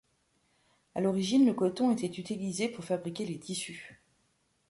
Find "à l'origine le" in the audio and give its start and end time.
0.95-1.53